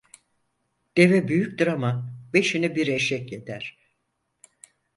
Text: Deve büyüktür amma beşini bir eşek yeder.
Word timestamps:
Deve 0.97 1.27
büyüktür 1.27 1.67
amma 1.67 2.13
beşini 2.33 2.75
bir 2.75 2.87
eşek 2.87 3.31
yeder. 3.31 3.77